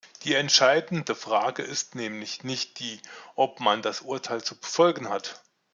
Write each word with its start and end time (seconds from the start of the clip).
Die 0.23 0.33
entscheidende 0.33 1.13
Frage 1.13 1.61
ist 1.61 1.93
nämlich 1.93 2.43
nicht 2.43 2.79
die, 2.79 2.99
ob 3.35 3.59
man 3.59 3.83
das 3.83 4.01
Urteil 4.01 4.43
zu 4.43 4.59
befolgen 4.59 5.09
hat. 5.09 5.43